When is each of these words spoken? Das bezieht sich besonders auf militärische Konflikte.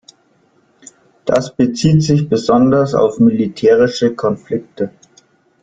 Das 1.25 1.55
bezieht 1.55 2.01
sich 2.01 2.27
besonders 2.27 2.95
auf 2.95 3.19
militärische 3.19 4.15
Konflikte. 4.15 4.89